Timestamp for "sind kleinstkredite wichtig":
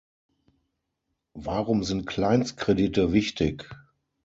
1.83-3.69